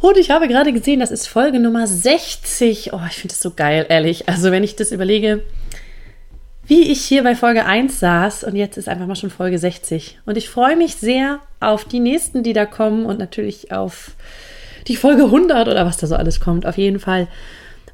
[0.00, 2.92] und ich habe gerade gesehen, das ist Folge Nummer 60.
[2.92, 4.28] Oh, ich finde das so geil, ehrlich.
[4.28, 5.42] Also, wenn ich das überlege,
[6.64, 10.20] wie ich hier bei Folge 1 saß und jetzt ist einfach mal schon Folge 60.
[10.24, 14.12] Und ich freue mich sehr auf die nächsten, die da kommen und natürlich auf
[14.86, 16.66] die Folge 100 oder was da so alles kommt.
[16.66, 17.28] Auf jeden Fall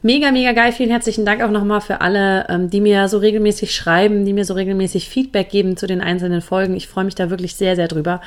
[0.03, 0.73] mega, mega geil.
[0.73, 4.45] Vielen herzlichen Dank auch nochmal für alle, ähm, die mir so regelmäßig schreiben, die mir
[4.45, 6.77] so regelmäßig Feedback geben zu den einzelnen Folgen.
[6.77, 8.21] Ich freue mich da wirklich sehr, sehr drüber.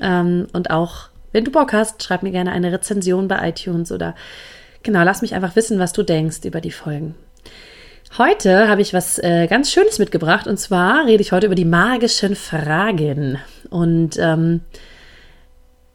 [0.00, 4.14] Ähm, und auch wenn du Bock hast, schreib mir gerne eine Rezension bei iTunes oder
[4.82, 7.14] genau, lass mich einfach wissen, was du denkst über die Folgen.
[8.18, 11.64] Heute habe ich was äh, ganz Schönes mitgebracht und zwar rede ich heute über die
[11.64, 13.38] magischen Fragen.
[13.70, 14.62] Und ähm,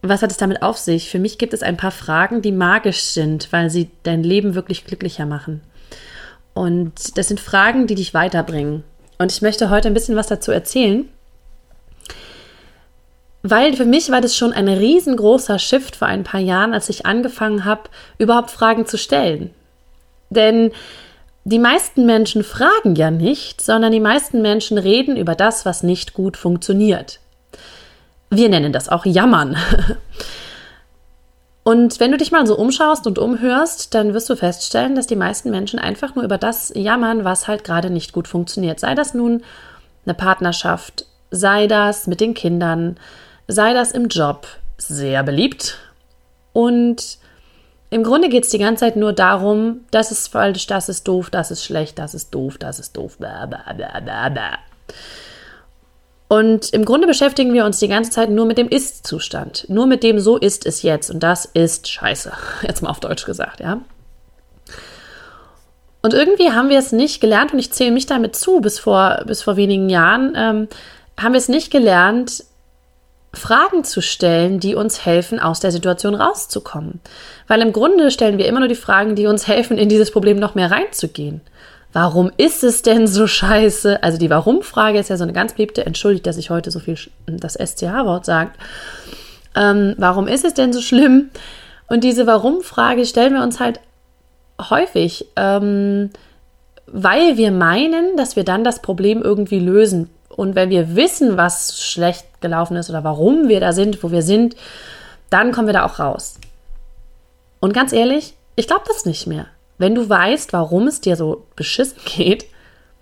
[0.00, 1.10] was hat es damit auf sich?
[1.10, 4.86] Für mich gibt es ein paar Fragen, die magisch sind, weil sie dein Leben wirklich
[4.86, 5.60] glücklicher machen.
[6.54, 8.82] Und das sind Fragen, die dich weiterbringen.
[9.18, 11.06] Und ich möchte heute ein bisschen was dazu erzählen
[13.50, 17.06] weil für mich war das schon ein riesengroßer Shift vor ein paar Jahren, als ich
[17.06, 17.82] angefangen habe,
[18.18, 19.50] überhaupt Fragen zu stellen.
[20.30, 20.72] Denn
[21.44, 26.12] die meisten Menschen fragen ja nicht, sondern die meisten Menschen reden über das, was nicht
[26.12, 27.20] gut funktioniert.
[28.30, 29.56] Wir nennen das auch Jammern.
[31.62, 35.16] Und wenn du dich mal so umschaust und umhörst, dann wirst du feststellen, dass die
[35.16, 38.78] meisten Menschen einfach nur über das jammern, was halt gerade nicht gut funktioniert.
[38.78, 39.42] Sei das nun
[40.04, 42.98] eine Partnerschaft, sei das mit den Kindern,
[43.48, 44.46] sei das im Job
[44.78, 45.78] sehr beliebt.
[46.52, 47.18] Und
[47.90, 51.30] im Grunde geht es die ganze Zeit nur darum, das ist falsch, das ist doof,
[51.30, 53.18] das ist schlecht, das ist doof, das ist doof.
[53.18, 54.58] Blah, blah, blah.
[56.28, 59.66] Und im Grunde beschäftigen wir uns die ganze Zeit nur mit dem Ist-Zustand.
[59.68, 61.10] Nur mit dem, so ist es jetzt.
[61.10, 62.32] Und das ist scheiße.
[62.62, 63.80] Jetzt mal auf Deutsch gesagt, ja.
[66.02, 69.22] Und irgendwie haben wir es nicht gelernt, und ich zähle mich damit zu, bis vor,
[69.26, 70.68] bis vor wenigen Jahren, ähm,
[71.18, 72.44] haben wir es nicht gelernt,
[73.36, 77.00] Fragen zu stellen, die uns helfen, aus der Situation rauszukommen.
[77.46, 80.38] Weil im Grunde stellen wir immer nur die Fragen, die uns helfen, in dieses Problem
[80.38, 81.40] noch mehr reinzugehen.
[81.92, 84.02] Warum ist es denn so scheiße?
[84.02, 86.98] Also die Warum-Frage ist ja so eine ganz beliebte, entschuldigt, dass ich heute so viel
[87.26, 88.58] das SCH-Wort sagt.
[89.54, 91.30] Ähm, warum ist es denn so schlimm?
[91.88, 93.80] Und diese Warum-Frage stellen wir uns halt
[94.70, 96.10] häufig, ähm,
[96.86, 101.82] weil wir meinen, dass wir dann das Problem irgendwie lösen und wenn wir wissen, was
[101.82, 104.54] schlecht gelaufen ist oder warum wir da sind, wo wir sind,
[105.30, 106.38] dann kommen wir da auch raus.
[107.58, 109.46] Und ganz ehrlich, ich glaube das nicht mehr.
[109.78, 112.46] Wenn du weißt, warum es dir so beschissen geht,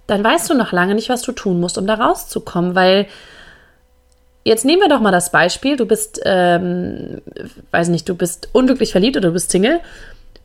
[0.07, 3.07] dann weißt du noch lange nicht, was du tun musst, um da rauszukommen, weil
[4.45, 7.23] jetzt nehmen wir doch mal das Beispiel, du bist, ähm,
[7.71, 9.81] weiß nicht, du bist unglücklich verliebt oder du bist Single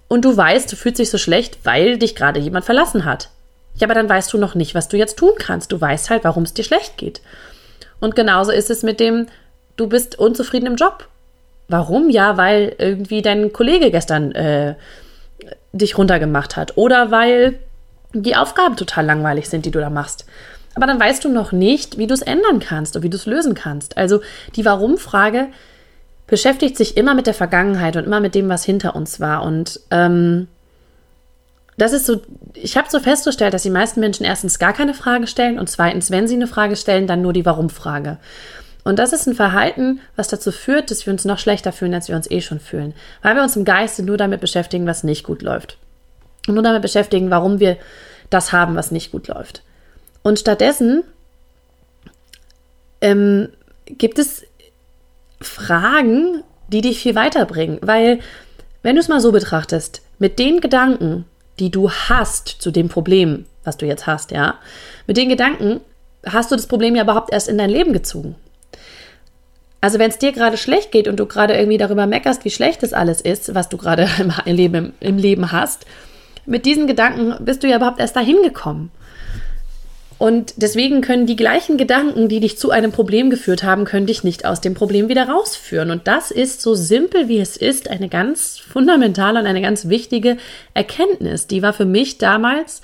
[0.08, 3.30] und du weißt, du fühlst dich so schlecht, weil dich gerade jemand verlassen hat.
[3.80, 5.72] Ja, aber dann weißt du noch nicht, was du jetzt tun kannst.
[5.72, 7.22] Du weißt halt, warum es dir schlecht geht.
[8.00, 9.28] Und genauso ist es mit dem,
[9.78, 11.08] du bist unzufrieden im Job.
[11.68, 12.10] Warum?
[12.10, 14.76] Ja, weil irgendwie dein Kollege gestern äh,
[15.72, 16.78] dich runtergemacht hat.
[16.78, 17.60] Oder weil
[18.14, 20.26] die Aufgaben total langweilig sind, die du da machst.
[20.76, 23.26] Aber dann weißt du noch nicht, wie du es ändern kannst und wie du es
[23.26, 23.98] lösen kannst.
[23.98, 24.22] Also
[24.56, 25.48] die Warum-Frage
[26.28, 29.44] beschäftigt sich immer mit der Vergangenheit und immer mit dem, was hinter uns war.
[29.44, 30.48] Und ähm,
[31.82, 32.22] das ist so,
[32.54, 36.12] ich habe so festgestellt, dass die meisten Menschen erstens gar keine Frage stellen und zweitens,
[36.12, 38.18] wenn sie eine Frage stellen, dann nur die Warum-Frage.
[38.84, 42.08] Und das ist ein Verhalten, was dazu führt, dass wir uns noch schlechter fühlen, als
[42.08, 42.94] wir uns eh schon fühlen.
[43.22, 45.78] Weil wir uns im Geiste nur damit beschäftigen, was nicht gut läuft.
[46.48, 47.78] Und nur damit beschäftigen, warum wir
[48.30, 49.64] das haben, was nicht gut läuft.
[50.24, 51.04] Und stattdessen
[53.02, 53.50] ähm,
[53.86, 54.44] gibt es
[55.42, 57.80] Fragen, die dich viel weiterbringen.
[57.82, 58.20] Weil,
[58.82, 61.26] wenn du es mal so betrachtest, mit den Gedanken,
[61.60, 64.56] die du hast zu dem Problem, was du jetzt hast, ja,
[65.08, 65.82] mit den Gedanken
[66.26, 68.36] hast du das Problem ja überhaupt erst in dein Leben gezogen.
[69.82, 72.84] Also wenn es dir gerade schlecht geht und du gerade irgendwie darüber meckerst, wie schlecht
[72.84, 74.10] das alles ist, was du gerade
[74.46, 75.86] im Leben, im Leben hast,
[76.46, 78.92] mit diesen Gedanken bist du ja überhaupt erst dahin gekommen.
[80.20, 84.26] Und deswegen können die gleichen Gedanken, die dich zu einem Problem geführt haben, können dich
[84.26, 85.92] nicht aus dem Problem wieder rausführen.
[85.92, 90.36] Und das ist so simpel wie es ist, eine ganz fundamentale und eine ganz wichtige
[90.74, 91.48] Erkenntnis.
[91.48, 92.82] Die war für mich damals,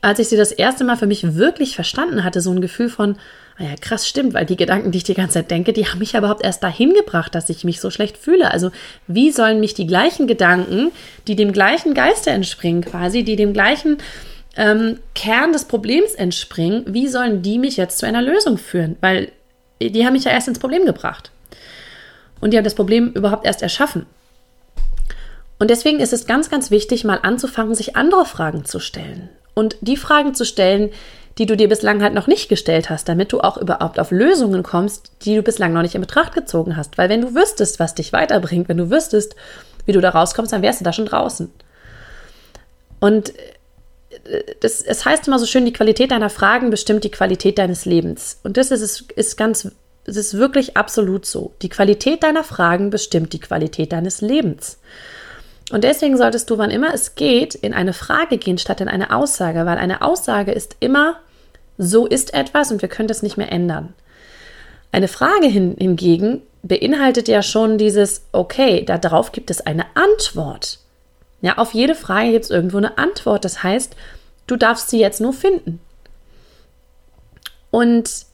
[0.00, 3.16] als ich sie das erste Mal für mich wirklich verstanden hatte, so ein Gefühl von,
[3.56, 6.12] naja, krass stimmt, weil die Gedanken, die ich die ganze Zeit denke, die haben mich
[6.12, 8.50] ja überhaupt erst dahin gebracht, dass ich mich so schlecht fühle.
[8.50, 8.72] Also
[9.06, 10.90] wie sollen mich die gleichen Gedanken,
[11.28, 13.98] die dem gleichen Geiste entspringen quasi, die dem gleichen
[14.58, 18.96] ähm, Kern des Problems entspringen, wie sollen die mich jetzt zu einer Lösung führen?
[19.00, 19.30] Weil
[19.80, 21.30] die haben mich ja erst ins Problem gebracht.
[22.40, 24.06] Und die haben das Problem überhaupt erst erschaffen.
[25.60, 29.28] Und deswegen ist es ganz, ganz wichtig, mal anzufangen, sich andere Fragen zu stellen.
[29.54, 30.90] Und die Fragen zu stellen,
[31.38, 34.64] die du dir bislang halt noch nicht gestellt hast, damit du auch überhaupt auf Lösungen
[34.64, 36.98] kommst, die du bislang noch nicht in Betracht gezogen hast.
[36.98, 39.36] Weil wenn du wüsstest, was dich weiterbringt, wenn du wüsstest,
[39.86, 41.50] wie du da rauskommst, dann wärst du da schon draußen.
[42.98, 43.52] Und äh,
[44.60, 48.40] das, es heißt immer so schön, die Qualität deiner Fragen bestimmt die Qualität deines Lebens.
[48.42, 49.70] Und das ist, ist ganz,
[50.04, 51.52] es ist wirklich absolut so.
[51.62, 54.78] Die Qualität deiner Fragen bestimmt die Qualität deines Lebens.
[55.70, 59.14] Und deswegen solltest du, wann immer es geht, in eine Frage gehen statt in eine
[59.14, 61.20] Aussage, weil eine Aussage ist immer
[61.76, 63.94] so ist etwas und wir können das nicht mehr ändern.
[64.90, 70.80] Eine Frage hin, hingegen beinhaltet ja schon dieses, okay, darauf gibt es eine Antwort.
[71.40, 73.44] Ja, auf jede Frage gibt es irgendwo eine Antwort.
[73.44, 73.94] Das heißt,
[74.48, 75.80] du darfst sie jetzt nur finden.
[77.70, 78.26] Und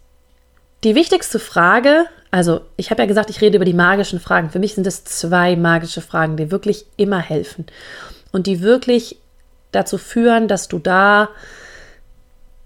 [0.85, 4.51] die wichtigste Frage, also ich habe ja gesagt, ich rede über die magischen Fragen.
[4.51, 7.67] Für mich sind es zwei magische Fragen, die wirklich immer helfen
[8.33, 9.19] und die wirklich
[9.73, 11.29] dazu führen, dass du da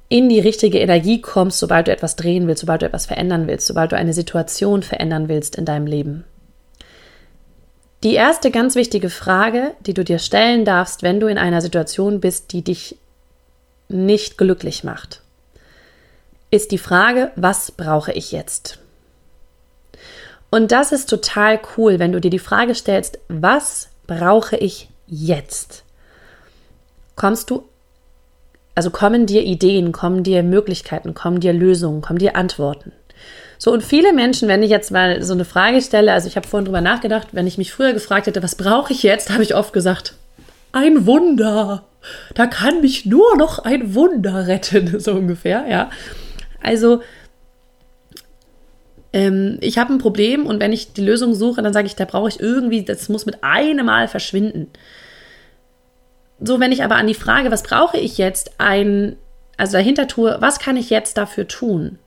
[0.08, 3.66] in die richtige Energie kommst, sobald du etwas drehen willst, sobald du etwas verändern willst,
[3.66, 6.24] sobald du eine Situation verändern willst in deinem Leben.
[8.04, 12.20] Die erste ganz wichtige Frage, die du dir stellen darfst, wenn du in einer Situation
[12.20, 12.96] bist, die dich
[13.88, 15.22] nicht glücklich macht,
[16.50, 18.78] ist die Frage, was brauche ich jetzt?
[20.50, 25.84] Und das ist total cool, wenn du dir die Frage stellst, was brauche ich jetzt?
[27.16, 27.68] Kommst du
[28.78, 32.92] also kommen dir Ideen, kommen dir Möglichkeiten, kommen dir Lösungen, kommen dir Antworten.
[33.58, 36.46] So, und viele Menschen, wenn ich jetzt mal so eine Frage stelle, also ich habe
[36.46, 39.56] vorhin drüber nachgedacht, wenn ich mich früher gefragt hätte, was brauche ich jetzt, habe ich
[39.56, 40.14] oft gesagt,
[40.70, 41.82] ein Wunder.
[42.34, 45.90] Da kann mich nur noch ein Wunder retten, so ungefähr, ja.
[46.62, 47.02] Also,
[49.12, 52.04] ähm, ich habe ein Problem und wenn ich die Lösung suche, dann sage ich, da
[52.04, 54.68] brauche ich irgendwie, das muss mit einem Mal verschwinden.
[56.40, 59.16] So, wenn ich aber an die Frage, was brauche ich jetzt, ein,
[59.56, 61.98] also dahinter tue, was kann ich jetzt dafür tun?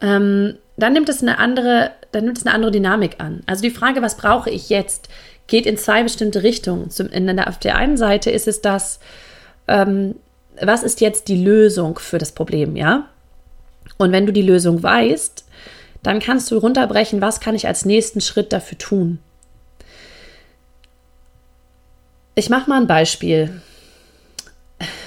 [0.00, 3.42] Ähm, dann nimmt es eine andere, dann nimmt es eine andere Dynamik an.
[3.46, 5.08] Also die Frage, was brauche ich jetzt,
[5.46, 6.90] geht in zwei bestimmte Richtungen.
[6.90, 9.00] Zum, in, auf der einen Seite ist es das,
[9.68, 10.16] ähm,
[10.60, 13.08] was ist jetzt die Lösung für das Problem, ja?
[13.98, 15.44] Und wenn du die Lösung weißt,
[16.02, 19.18] dann kannst du runterbrechen, was kann ich als nächsten Schritt dafür tun.
[22.34, 23.60] Ich mache mal ein Beispiel.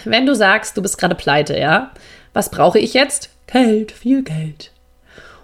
[0.03, 1.91] Wenn du sagst, du bist gerade pleite, ja?
[2.33, 3.29] Was brauche ich jetzt?
[3.47, 4.71] Geld, viel Geld.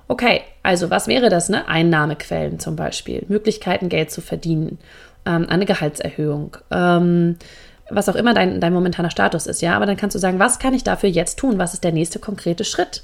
[0.07, 1.67] Okay, also was wäre das, ne?
[1.67, 4.77] Einnahmequellen zum Beispiel, Möglichkeiten, Geld zu verdienen,
[5.25, 7.37] ähm, eine Gehaltserhöhung, ähm,
[7.89, 9.75] was auch immer dein, dein momentaner Status ist, ja?
[9.75, 11.57] Aber dann kannst du sagen, was kann ich dafür jetzt tun?
[11.57, 13.03] Was ist der nächste konkrete Schritt?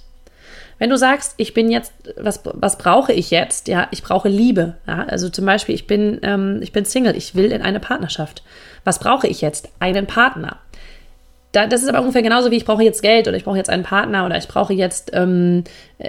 [0.82, 3.68] Wenn du sagst, ich bin jetzt, was, was brauche ich jetzt?
[3.68, 4.78] Ja, ich brauche Liebe.
[4.88, 5.06] Ja?
[5.08, 8.42] Also zum Beispiel, ich bin, ähm, ich bin Single, ich will in eine Partnerschaft.
[8.84, 9.70] Was brauche ich jetzt?
[9.80, 10.58] Einen Partner.
[11.52, 13.70] Da, das ist aber ungefähr genauso wie ich brauche jetzt Geld oder ich brauche jetzt
[13.70, 15.66] einen Partner oder ich brauche jetzt ähm,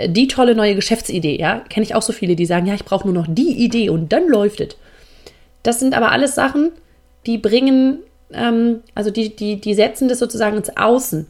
[0.06, 1.38] die tolle neue Geschäftsidee.
[1.38, 3.90] Ja, kenne ich auch so viele, die sagen, ja, ich brauche nur noch die Idee
[3.90, 4.76] und dann läuft es.
[5.62, 6.70] Das sind aber alles Sachen,
[7.26, 7.98] die bringen,
[8.32, 11.26] ähm, also die, die, die setzen das sozusagen ins Außen.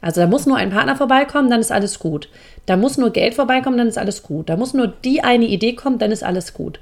[0.00, 2.28] Also da muss nur ein Partner vorbeikommen, dann ist alles gut.
[2.66, 4.48] Da muss nur Geld vorbeikommen, dann ist alles gut.
[4.48, 6.78] Da muss nur die eine Idee kommen, dann ist alles gut.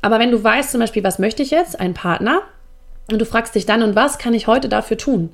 [0.00, 2.42] Aber wenn du weißt zum Beispiel, was möchte ich jetzt, ein Partner,
[3.12, 5.30] und du fragst dich dann, und was kann ich heute dafür tun?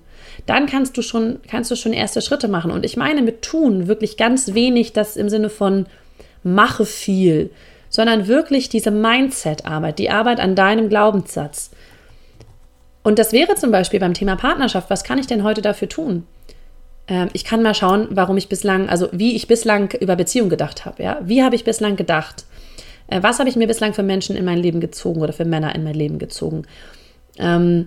[0.46, 2.70] Dann kannst du schon, kannst du schon erste Schritte machen.
[2.70, 5.86] Und ich meine mit tun wirklich ganz wenig das im Sinne von
[6.42, 7.50] mache viel,
[7.88, 11.70] sondern wirklich diese Mindset-Arbeit, die Arbeit an deinem Glaubenssatz.
[13.02, 14.90] Und das wäre zum Beispiel beim Thema Partnerschaft.
[14.90, 16.24] Was kann ich denn heute dafür tun?
[17.08, 20.84] Ähm, ich kann mal schauen, warum ich bislang, also wie ich bislang über Beziehung gedacht
[20.84, 21.02] habe.
[21.02, 21.18] Ja?
[21.22, 22.44] Wie habe ich bislang gedacht?
[23.08, 25.74] Äh, was habe ich mir bislang für Menschen in mein Leben gezogen oder für Männer
[25.74, 26.64] in mein Leben gezogen?
[27.38, 27.86] Ähm,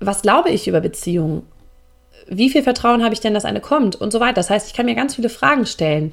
[0.00, 1.42] was glaube ich über Beziehungen?
[2.28, 3.96] Wie viel Vertrauen habe ich denn, dass eine kommt?
[3.96, 4.34] Und so weiter.
[4.34, 6.12] Das heißt, ich kann mir ganz viele Fragen stellen.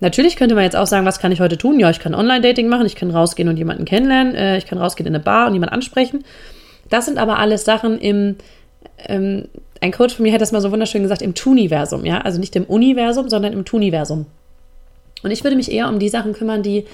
[0.00, 1.78] Natürlich könnte man jetzt auch sagen, was kann ich heute tun?
[1.78, 5.06] Ja, ich kann Online-Dating machen, ich kann rausgehen und jemanden kennenlernen, äh, ich kann rausgehen
[5.06, 6.24] in eine Bar und jemanden ansprechen.
[6.90, 8.36] Das sind aber alles Sachen im,
[9.06, 9.48] ähm,
[9.80, 12.56] ein Coach von mir hat das mal so wunderschön gesagt, im Tuniversum, ja, also nicht
[12.56, 14.26] im Universum, sondern im Tuniversum.
[15.22, 16.84] Und ich würde mich eher um die Sachen kümmern, die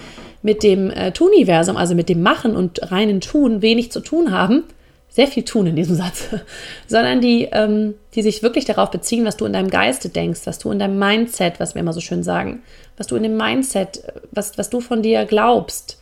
[0.42, 4.64] mit dem äh, Tuniversum, also mit dem Machen und reinen Tun wenig zu tun haben,
[5.10, 6.28] sehr viel tun in diesem Satz,
[6.86, 10.58] sondern die, ähm, die sich wirklich darauf beziehen, was du in deinem Geiste denkst, was
[10.58, 12.62] du in deinem Mindset, was wir immer so schön sagen,
[12.96, 15.98] was du in dem Mindset, was, was du von dir glaubst.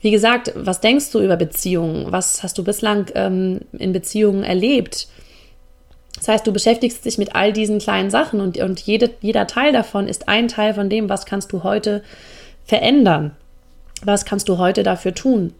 [0.00, 2.12] Wie gesagt, was denkst du über Beziehungen?
[2.12, 5.08] Was hast du bislang ähm, in Beziehungen erlebt?
[6.16, 9.72] Das heißt, du beschäftigst dich mit all diesen kleinen Sachen und, und jede, jeder Teil
[9.72, 12.02] davon ist ein Teil von dem, was kannst du heute
[12.64, 13.32] verändern.
[14.02, 15.54] Was kannst du heute dafür tun?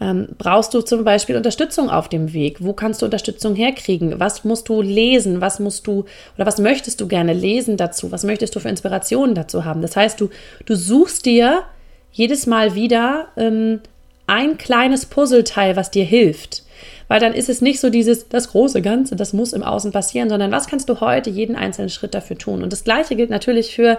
[0.00, 2.64] Ähm, brauchst du zum Beispiel Unterstützung auf dem Weg?
[2.64, 4.18] Wo kannst du Unterstützung herkriegen?
[4.18, 5.40] Was musst du lesen?
[5.40, 8.10] Was musst du oder was möchtest du gerne lesen dazu?
[8.10, 9.82] Was möchtest du für Inspirationen dazu haben?
[9.82, 10.30] Das heißt, du,
[10.64, 11.64] du suchst dir
[12.12, 13.80] jedes Mal wieder ähm,
[14.26, 16.62] ein kleines Puzzleteil, was dir hilft.
[17.08, 20.30] Weil dann ist es nicht so dieses, das große Ganze, das muss im Außen passieren,
[20.30, 22.62] sondern was kannst du heute jeden einzelnen Schritt dafür tun?
[22.62, 23.98] Und das Gleiche gilt natürlich für,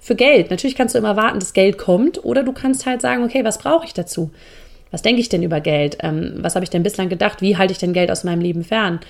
[0.00, 0.50] für Geld.
[0.50, 3.58] Natürlich kannst du immer warten, dass Geld kommt oder du kannst halt sagen, okay, was
[3.58, 4.30] brauche ich dazu?
[4.90, 5.98] Was denke ich denn über Geld?
[6.00, 7.42] Ähm, was habe ich denn bislang gedacht?
[7.42, 9.00] Wie halte ich denn Geld aus meinem Leben fern?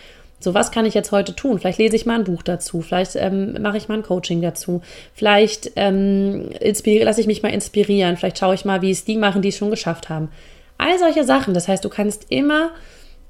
[0.41, 1.59] So, was kann ich jetzt heute tun?
[1.59, 4.83] Vielleicht lese ich mal ein Buch dazu, vielleicht ähm, mache ich mal ein Coaching dazu,
[5.13, 9.43] vielleicht ähm, lasse ich mich mal inspirieren, vielleicht schaue ich mal, wie es die machen,
[9.43, 10.31] die es schon geschafft haben.
[10.79, 11.55] All solche Sachen.
[11.55, 12.71] Das heißt, du kannst immer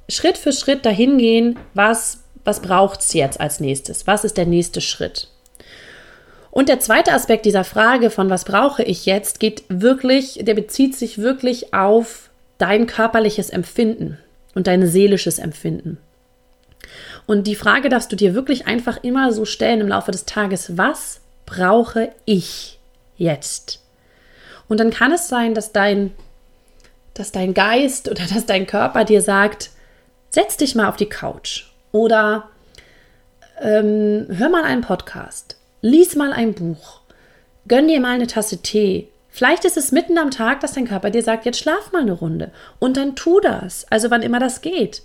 [0.08, 4.06] Schritt für Schritt dahin gehen, was, was braucht es jetzt als nächstes?
[4.06, 5.28] Was ist der nächste Schritt?
[6.50, 10.96] Und der zweite Aspekt dieser Frage von was brauche ich jetzt, geht wirklich, der bezieht
[10.96, 12.27] sich wirklich auf
[12.58, 14.18] dein körperliches Empfinden
[14.54, 15.98] und dein seelisches Empfinden.
[17.26, 20.76] Und die Frage darfst du dir wirklich einfach immer so stellen im Laufe des Tages,
[20.76, 22.78] was brauche ich
[23.16, 23.82] jetzt?
[24.68, 26.12] Und dann kann es sein, dass dein,
[27.14, 29.70] dass dein Geist oder dass dein Körper dir sagt,
[30.30, 32.48] setz dich mal auf die Couch oder
[33.60, 37.00] ähm, hör mal einen Podcast, lies mal ein Buch,
[37.66, 39.08] gönn dir mal eine Tasse Tee,
[39.38, 42.10] Vielleicht ist es mitten am Tag, dass dein Körper dir sagt, jetzt schlaf mal eine
[42.10, 42.50] Runde.
[42.80, 43.86] Und dann tu das.
[43.88, 45.02] Also wann immer das geht.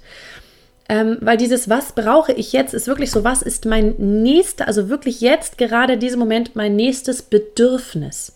[0.90, 4.90] Ähm, weil dieses, was brauche ich jetzt, ist wirklich so, was ist mein nächster, also
[4.90, 8.36] wirklich jetzt, gerade in diesem Moment, mein nächstes Bedürfnis.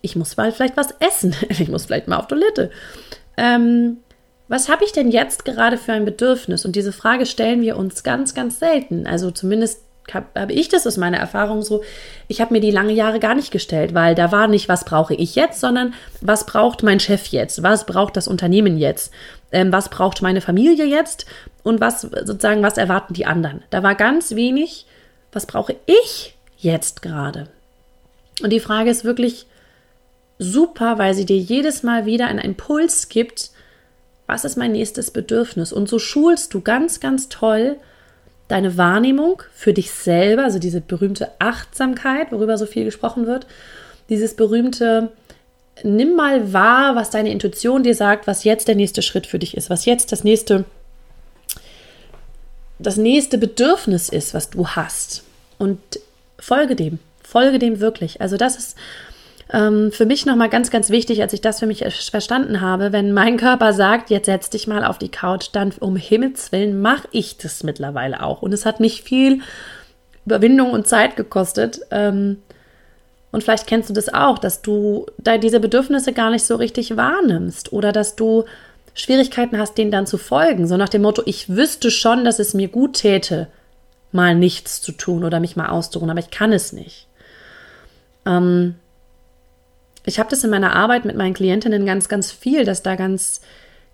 [0.00, 1.36] Ich muss mal vielleicht was essen.
[1.50, 2.70] Ich muss vielleicht mal auf Toilette.
[3.36, 3.98] Ähm,
[4.48, 6.64] was habe ich denn jetzt gerade für ein Bedürfnis?
[6.64, 9.06] Und diese Frage stellen wir uns ganz, ganz selten.
[9.06, 9.82] Also zumindest
[10.14, 11.82] habe ich das aus meiner Erfahrung so,
[12.28, 15.14] ich habe mir die lange Jahre gar nicht gestellt, weil da war nicht, was brauche
[15.14, 19.12] ich jetzt, sondern was braucht mein Chef jetzt, was braucht das Unternehmen jetzt,
[19.52, 21.26] ähm, was braucht meine Familie jetzt
[21.62, 23.62] und was sozusagen, was erwarten die anderen.
[23.70, 24.86] Da war ganz wenig,
[25.32, 27.48] was brauche ich jetzt gerade.
[28.42, 29.46] Und die Frage ist wirklich
[30.38, 33.50] super, weil sie dir jedes Mal wieder einen Impuls gibt,
[34.26, 35.72] was ist mein nächstes Bedürfnis?
[35.72, 37.76] Und so schulst du ganz, ganz toll,
[38.48, 43.46] deine Wahrnehmung für dich selber, also diese berühmte Achtsamkeit, worüber so viel gesprochen wird,
[44.08, 45.10] dieses berühmte
[45.84, 49.56] Nimm mal wahr, was deine Intuition dir sagt, was jetzt der nächste Schritt für dich
[49.56, 50.64] ist, was jetzt das nächste
[52.80, 55.24] das nächste Bedürfnis ist, was du hast
[55.58, 55.80] und
[56.38, 58.20] folge dem, folge dem wirklich.
[58.20, 58.76] Also das ist
[59.50, 63.12] ähm, für mich nochmal ganz, ganz wichtig, als ich das für mich verstanden habe, wenn
[63.12, 67.08] mein Körper sagt, jetzt setz dich mal auf die Couch, dann um Himmels Willen mache
[67.12, 68.42] ich das mittlerweile auch.
[68.42, 69.40] Und es hat nicht viel
[70.26, 71.80] Überwindung und Zeit gekostet.
[71.90, 72.42] Ähm,
[73.30, 76.96] und vielleicht kennst du das auch, dass du da diese Bedürfnisse gar nicht so richtig
[76.96, 78.44] wahrnimmst oder dass du
[78.94, 80.66] Schwierigkeiten hast, denen dann zu folgen.
[80.66, 83.48] So nach dem Motto, ich wüsste schon, dass es mir gut täte,
[84.12, 87.06] mal nichts zu tun oder mich mal auszuruhen, aber ich kann es nicht.
[88.26, 88.74] Ähm,
[90.04, 93.40] ich habe das in meiner Arbeit mit meinen Klientinnen ganz, ganz viel, dass da ganz,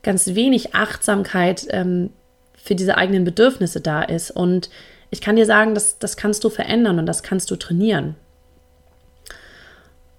[0.02, 2.10] ganz wenig Achtsamkeit ähm,
[2.56, 4.30] für diese eigenen Bedürfnisse da ist.
[4.30, 4.70] Und
[5.10, 8.16] ich kann dir sagen, das, das kannst du verändern und das kannst du trainieren.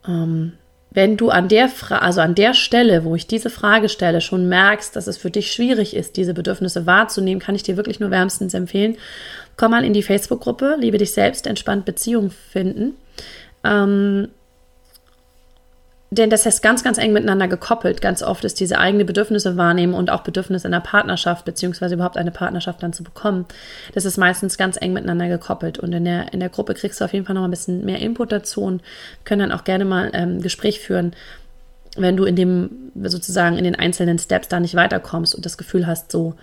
[0.07, 0.53] Ähm,
[0.91, 4.47] wenn du an der Fra also an der Stelle, wo ich diese Frage stelle, schon
[4.47, 8.11] merkst, dass es für dich schwierig ist, diese Bedürfnisse wahrzunehmen, kann ich dir wirklich nur
[8.11, 8.95] wärmstens empfehlen.
[9.57, 12.95] Komm mal in die Facebook-Gruppe, liebe dich selbst, entspannt Beziehung finden.
[13.65, 14.29] Ähm,
[16.17, 18.01] denn das ist ganz, ganz eng miteinander gekoppelt.
[18.01, 22.17] Ganz oft ist diese eigene Bedürfnisse wahrnehmen und auch Bedürfnisse in der Partnerschaft, beziehungsweise überhaupt
[22.17, 23.45] eine Partnerschaft dann zu bekommen.
[23.93, 25.77] Das ist meistens ganz eng miteinander gekoppelt.
[25.77, 27.99] Und in der, in der Gruppe kriegst du auf jeden Fall noch ein bisschen mehr
[27.99, 28.81] Input dazu und
[29.23, 31.13] können dann auch gerne mal ein ähm, Gespräch führen,
[31.97, 35.87] wenn du in dem, sozusagen in den einzelnen Steps da nicht weiterkommst und das Gefühl
[35.87, 36.35] hast, so,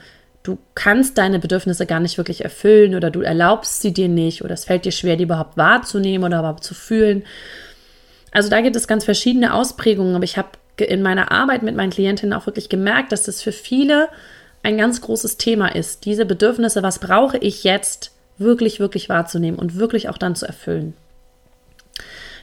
[0.43, 4.55] du kannst deine Bedürfnisse gar nicht wirklich erfüllen oder du erlaubst sie dir nicht oder
[4.55, 7.23] es fällt dir schwer, die überhaupt wahrzunehmen oder überhaupt zu fühlen
[8.33, 10.49] also da gibt es ganz verschiedene Ausprägungen, aber ich habe
[10.79, 14.09] in meiner Arbeit mit meinen Klientinnen auch wirklich gemerkt, dass das für viele
[14.63, 19.77] ein ganz großes Thema ist, diese Bedürfnisse, was brauche ich jetzt, wirklich, wirklich wahrzunehmen und
[19.77, 20.95] wirklich auch dann zu erfüllen.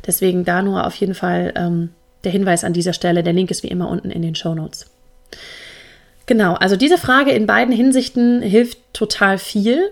[0.05, 1.89] Deswegen da nur auf jeden Fall ähm,
[2.23, 3.23] der Hinweis an dieser Stelle.
[3.23, 4.85] Der Link ist wie immer unten in den Show Notes.
[6.25, 9.91] Genau, also diese Frage in beiden Hinsichten hilft total viel.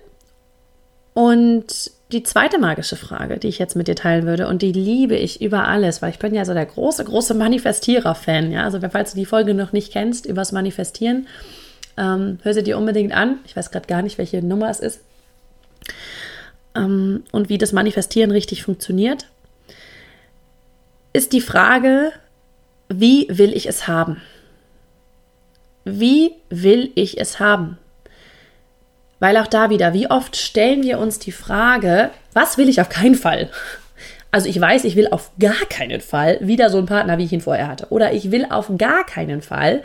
[1.13, 5.15] Und die zweite magische Frage, die ich jetzt mit dir teilen würde, und die liebe
[5.15, 8.51] ich über alles, weil ich bin ja so der große, große Manifestierer-Fan.
[8.51, 8.63] Ja?
[8.63, 11.27] Also, falls du die Folge noch nicht kennst, übers Manifestieren,
[11.97, 13.39] ähm, hör sie dir unbedingt an.
[13.45, 15.01] Ich weiß gerade gar nicht, welche Nummer es ist.
[16.75, 19.27] Ähm, und wie das Manifestieren richtig funktioniert,
[21.11, 22.11] ist die Frage,
[22.87, 24.21] wie will ich es haben?
[25.83, 27.77] Wie will ich es haben?
[29.19, 32.89] Weil auch da wieder, wie oft stellen wir uns die Frage, was will ich auf
[32.89, 33.49] keinen Fall?
[34.31, 37.33] Also ich weiß, ich will auf gar keinen Fall wieder so einen Partner, wie ich
[37.33, 37.87] ihn vorher hatte.
[37.89, 39.81] Oder ich will auf gar keinen Fall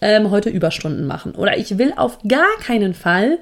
[0.00, 1.34] ähm, heute Überstunden machen.
[1.34, 3.38] Oder ich will auf gar keinen Fall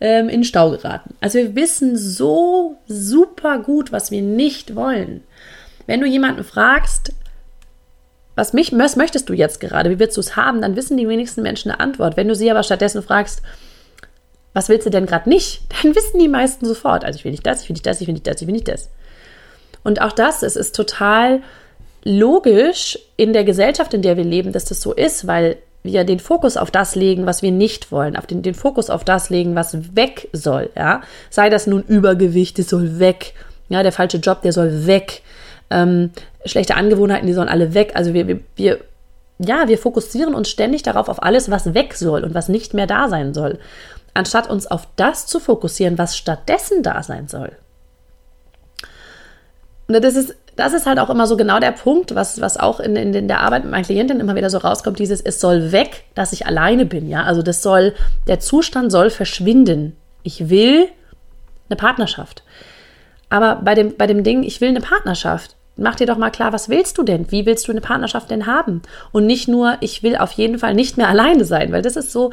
[0.00, 1.14] ähm, in Stau geraten.
[1.20, 5.22] Also wir wissen so super gut, was wir nicht wollen.
[5.86, 7.12] Wenn du jemanden fragst,
[8.34, 11.08] was, mich, was möchtest du jetzt gerade, wie willst du es haben, dann wissen die
[11.08, 12.16] wenigsten Menschen eine Antwort.
[12.16, 13.42] Wenn du sie aber stattdessen fragst,
[14.52, 17.46] was willst du denn gerade nicht, dann wissen die meisten sofort, also ich will nicht
[17.46, 18.90] das, ich will nicht das, ich will nicht das, ich will nicht das.
[19.82, 21.40] Und auch das, es ist total
[22.04, 26.18] logisch in der Gesellschaft, in der wir leben, dass das so ist, weil wir den
[26.18, 29.54] Fokus auf das legen, was wir nicht wollen, auf den, den Fokus auf das legen,
[29.54, 31.02] was weg soll, ja.
[31.30, 33.32] Sei das nun Übergewicht, das soll weg,
[33.68, 35.22] ja, der falsche Job, der soll weg,
[35.70, 36.10] ähm,
[36.44, 37.92] schlechte Angewohnheiten, die sollen alle weg.
[37.94, 38.80] Also wir, wir, wir,
[39.38, 42.86] ja, wir fokussieren uns ständig darauf, auf alles, was weg soll und was nicht mehr
[42.86, 43.58] da sein soll,
[44.14, 47.52] anstatt uns auf das zu fokussieren, was stattdessen da sein soll.
[49.88, 52.80] Und das ist das ist halt auch immer so genau der Punkt, was, was auch
[52.80, 55.72] in, in, in der Arbeit mit meinen Klientinnen immer wieder so rauskommt, dieses, es soll
[55.72, 57.22] weg, dass ich alleine bin, ja.
[57.22, 57.94] Also das soll,
[58.26, 59.96] der Zustand soll verschwinden.
[60.22, 60.88] Ich will
[61.68, 62.42] eine Partnerschaft.
[63.30, 66.52] Aber bei dem, bei dem Ding, ich will eine Partnerschaft, mach dir doch mal klar,
[66.52, 67.30] was willst du denn?
[67.30, 68.82] Wie willst du eine Partnerschaft denn haben?
[69.12, 72.12] Und nicht nur, ich will auf jeden Fall nicht mehr alleine sein, weil das ist
[72.12, 72.32] so,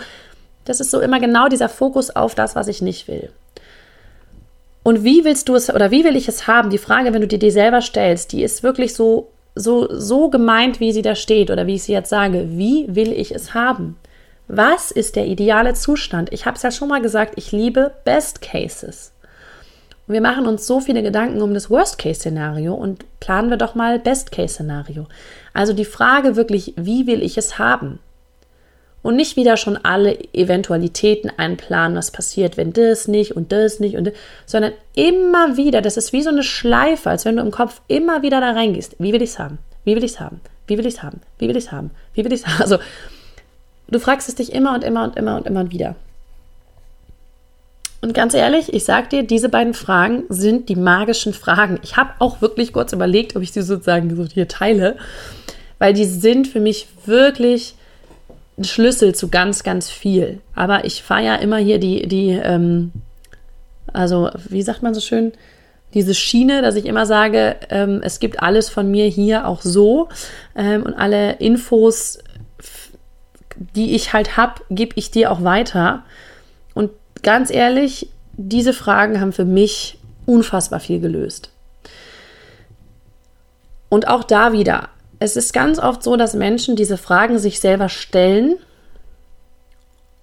[0.68, 3.30] das ist so immer genau dieser Fokus auf das, was ich nicht will.
[4.84, 6.70] Und wie willst du es oder wie will ich es haben?
[6.70, 10.80] Die Frage, wenn du dir die selber stellst, die ist wirklich so, so, so gemeint,
[10.80, 12.48] wie sie da steht oder wie ich sie jetzt sage.
[12.52, 13.98] Wie will ich es haben?
[14.48, 16.32] Was ist der ideale Zustand?
[16.32, 19.12] Ich habe es ja schon mal gesagt, ich liebe Best Cases.
[20.08, 24.00] Und wir machen uns so viele Gedanken um das Worst-Case-Szenario und planen wir doch mal
[24.00, 25.06] Best-Case-Szenario.
[25.54, 28.00] Also die Frage wirklich, wie will ich es haben?
[29.08, 33.96] Und nicht wieder schon alle Eventualitäten einplanen, was passiert, wenn das nicht und das nicht
[33.96, 34.14] und das,
[34.46, 38.22] sondern immer wieder, das ist wie so eine Schleife, als wenn du im Kopf immer
[38.22, 38.98] wieder da reingehst.
[39.00, 39.60] Wie will ich es haben?
[39.86, 40.42] Wie will ich es haben?
[40.68, 41.22] Wie will ich es haben?
[41.40, 41.92] Wie will ich es haben?
[42.16, 42.58] Wie will ich es haben?
[42.62, 42.80] Also,
[43.88, 45.96] du fragst es dich immer und immer und immer und immer wieder.
[48.02, 51.80] Und ganz ehrlich, ich sag dir, diese beiden Fragen sind die magischen Fragen.
[51.82, 54.98] Ich habe auch wirklich kurz überlegt, ob ich sie sozusagen hier teile,
[55.80, 57.76] weil die sind für mich wirklich
[58.58, 60.42] ein Schlüssel zu ganz, ganz viel.
[60.56, 62.92] Aber ich fahre ja immer hier die, die, ähm,
[63.94, 65.32] also wie sagt man so schön,
[65.94, 70.10] diese Schiene, dass ich immer sage, ähm, es gibt alles von mir hier auch so
[70.56, 72.20] ähm, und alle Infos,
[73.76, 76.04] die ich halt habe, gebe ich dir auch weiter.
[76.74, 76.92] Und
[77.24, 81.52] ganz ehrlich, diese Fragen haben für mich unfassbar viel gelöst.
[83.90, 87.90] Und auch da wieder, es ist ganz oft so, dass Menschen diese Fragen sich selber
[87.90, 88.56] stellen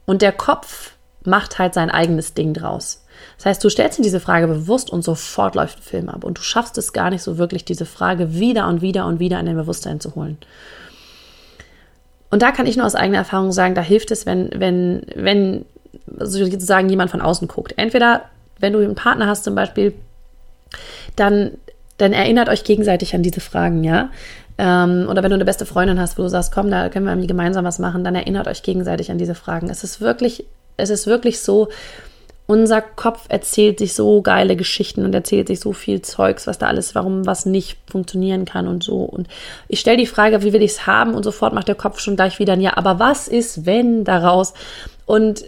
[0.07, 0.93] und der Kopf
[1.25, 3.05] macht halt sein eigenes Ding draus.
[3.37, 6.39] Das heißt, du stellst dir diese Frage bewusst und sofort läuft ein Film ab und
[6.39, 9.47] du schaffst es gar nicht so wirklich, diese Frage wieder und wieder und wieder in
[9.47, 10.39] dein Bewusstsein zu holen.
[12.31, 15.65] Und da kann ich nur aus eigener Erfahrung sagen, da hilft es, wenn, wenn, wenn
[16.19, 17.75] sozusagen jemand von außen guckt.
[17.77, 18.23] Entweder,
[18.59, 19.95] wenn du einen Partner hast zum Beispiel,
[21.17, 21.53] dann,
[21.99, 24.11] dann erinnert euch gegenseitig an diese Fragen, ja.
[24.57, 27.13] Ähm, oder wenn du eine beste Freundin hast, wo du sagst, komm, da können wir
[27.13, 29.69] irgendwie gemeinsam was machen, dann erinnert euch gegenseitig an diese Fragen.
[29.69, 30.45] Es ist wirklich,
[30.77, 31.69] es ist wirklich so,
[32.47, 36.67] unser Kopf erzählt sich so geile Geschichten und erzählt sich so viel Zeugs, was da
[36.67, 38.97] alles, warum was nicht funktionieren kann und so.
[38.97, 39.29] Und
[39.67, 41.15] ich stelle die Frage, wie will ich es haben?
[41.15, 44.53] Und sofort macht der Kopf schon gleich wieder ein Ja, aber was ist, wenn daraus?
[45.07, 45.45] Und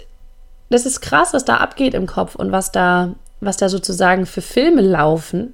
[0.71, 4.43] das ist krass, was da abgeht im Kopf und was da, was da sozusagen für
[4.43, 5.53] Filme laufen.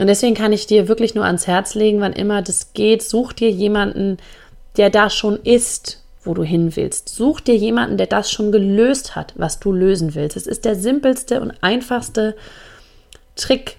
[0.00, 3.34] Und deswegen kann ich dir wirklich nur ans Herz legen, wann immer das geht, such
[3.34, 4.16] dir jemanden,
[4.78, 7.10] der da schon ist, wo du hin willst.
[7.10, 10.38] Such dir jemanden, der das schon gelöst hat, was du lösen willst.
[10.38, 12.34] Es ist der simpelste und einfachste
[13.36, 13.76] Trick.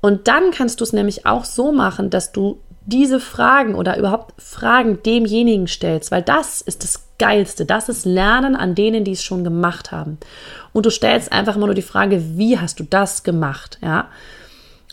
[0.00, 4.34] Und dann kannst du es nämlich auch so machen, dass du diese Fragen oder überhaupt
[4.40, 7.66] Fragen demjenigen stellst, weil das ist das Geilste.
[7.66, 10.18] Das ist Lernen an denen, die es schon gemacht haben.
[10.72, 13.78] Und du stellst einfach immer nur die Frage, wie hast du das gemacht?
[13.80, 14.08] Ja.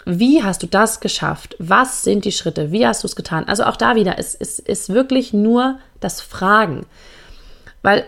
[0.06, 1.56] Wie hast du das geschafft?
[1.60, 2.72] Was sind die Schritte?
[2.72, 3.46] Wie hast du es getan?
[3.48, 6.86] Also auch da wieder, es, es ist wirklich nur das Fragen.
[7.82, 8.06] Weil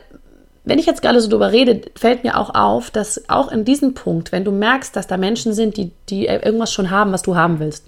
[0.66, 3.94] wenn ich jetzt gerade so drüber rede, fällt mir auch auf, dass auch in diesem
[3.94, 7.36] Punkt, wenn du merkst, dass da Menschen sind, die, die irgendwas schon haben, was du
[7.36, 7.86] haben willst,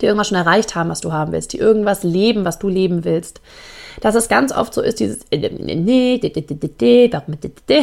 [0.00, 3.04] die irgendwas schon erreicht haben, was du haben willst, die irgendwas leben, was du leben
[3.04, 3.40] willst,
[4.00, 5.20] dass es ganz oft so ist, dieses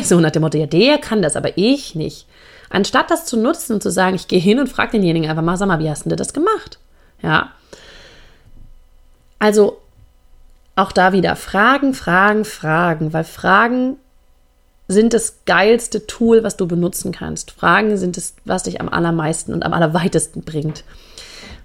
[0.04, 2.28] so nach dem Motto, ja, der kann das, aber ich nicht.
[2.70, 5.58] Anstatt das zu nutzen und zu sagen, ich gehe hin und frage denjenigen einfach mal,
[5.58, 6.80] sag mal, wie hast du das gemacht?
[7.22, 7.52] Ja.
[9.40, 9.80] Also
[10.76, 13.98] auch da wieder Fragen, Fragen, Fragen, weil Fragen
[14.88, 17.52] sind das geilste Tool, was du benutzen kannst.
[17.52, 20.84] Fragen sind es, was dich am allermeisten und am allerweitesten bringt.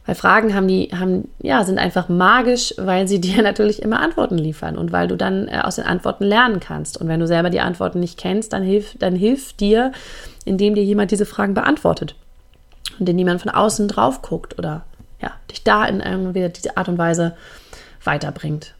[0.07, 4.39] Weil Fragen haben die, haben, ja, sind einfach magisch, weil sie dir natürlich immer Antworten
[4.39, 7.01] liefern und weil du dann äh, aus den Antworten lernen kannst.
[7.01, 9.93] Und wenn du selber die Antworten nicht kennst, dann hilft, dann hilft dir,
[10.45, 12.15] indem dir jemand diese Fragen beantwortet.
[12.93, 14.85] Und indem jemand von außen drauf guckt oder
[15.21, 17.35] ja, dich da in irgendwie diese Art und Weise
[18.05, 18.75] weiterbringt.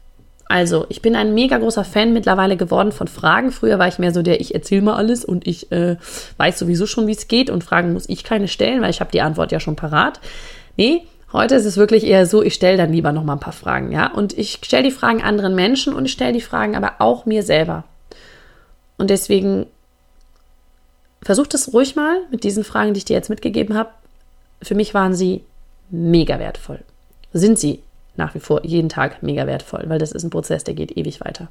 [0.47, 3.51] Also, ich bin ein mega großer Fan mittlerweile geworden von Fragen.
[3.51, 5.97] Früher war ich mehr so der, ich erzähle mal alles und ich äh,
[6.37, 9.09] weiß sowieso schon, wie es geht und Fragen muss ich keine stellen, weil ich habe
[9.09, 10.19] die Antwort ja schon parat.
[10.77, 11.01] Nee,
[11.33, 13.91] heute ist es wirklich eher so, ich stelle dann lieber noch mal ein paar Fragen,
[13.91, 14.11] ja.
[14.11, 17.43] Und ich stelle die Fragen anderen Menschen und ich stelle die Fragen aber auch mir
[17.43, 17.83] selber.
[18.97, 19.65] Und deswegen
[21.21, 23.89] versuch das ruhig mal mit diesen Fragen, die ich dir jetzt mitgegeben habe.
[24.61, 25.43] Für mich waren sie
[25.89, 26.79] mega wertvoll.
[27.33, 27.81] Sind sie
[28.15, 31.21] nach wie vor jeden Tag mega wertvoll, weil das ist ein Prozess, der geht ewig
[31.21, 31.49] weiter.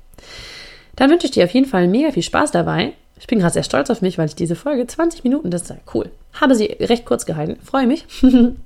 [0.97, 2.93] Dann wünsche ich dir auf jeden Fall mega viel Spaß dabei.
[3.19, 5.75] Ich bin gerade sehr stolz auf mich, weil ich diese Folge 20 Minuten, das ist
[5.93, 7.59] cool, habe sie recht kurz gehalten.
[7.63, 8.05] Freue mich.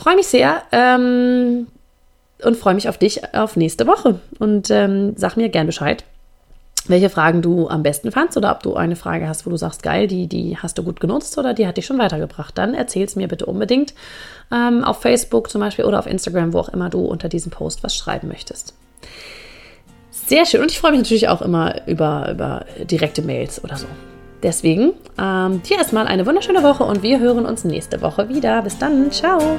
[0.00, 1.66] freue mich sehr ähm,
[2.42, 4.18] und freue mich auf dich auf nächste Woche.
[4.38, 6.04] Und ähm, sag mir gern Bescheid,
[6.86, 9.82] welche Fragen du am besten fandst oder ob du eine Frage hast, wo du sagst,
[9.82, 12.56] geil, die, die hast du gut genutzt oder die hat dich schon weitergebracht.
[12.56, 13.94] Dann erzähl es mir bitte unbedingt
[14.50, 17.82] ähm, auf Facebook zum Beispiel oder auf Instagram, wo auch immer du unter diesem Post
[17.84, 18.74] was schreiben möchtest.
[20.10, 20.62] Sehr schön.
[20.62, 23.86] Und ich freue mich natürlich auch immer über, über direkte Mails oder so.
[24.42, 28.62] Deswegen, ähm, dir erstmal eine wunderschöne Woche und wir hören uns nächste Woche wieder.
[28.62, 29.10] Bis dann.
[29.10, 29.58] Ciao.